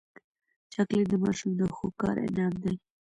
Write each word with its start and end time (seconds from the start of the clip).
چاکلېټ 0.73 1.05
د 1.11 1.15
ماشوم 1.23 1.51
د 1.57 1.61
ښو 1.75 1.87
کار 2.01 2.15
انعام 2.27 2.53
دی. 2.63 2.73